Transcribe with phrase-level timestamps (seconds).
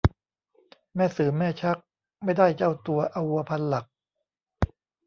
[0.95, 1.77] แม่สื่อแม่ชัก
[2.23, 3.85] ไม่ได้เจ้าตัว เอาวัวพันหลัก